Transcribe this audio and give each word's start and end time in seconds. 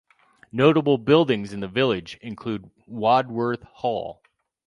Notable 0.51 0.97
buildings 0.97 1.53
in 1.53 1.59
the 1.59 1.67
village 1.67 2.17
include 2.23 2.71
Wadworth 2.87 3.61
Hall. 3.61 4.23